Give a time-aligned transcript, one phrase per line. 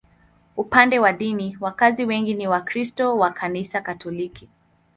[0.57, 4.49] Upande wa dini, wakazi wengi ni Wakristo wa Kanisa Katoliki.